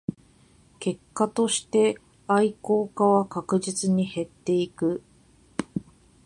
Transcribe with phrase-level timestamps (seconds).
[0.79, 5.03] 結果として愛好家は確実に減っていく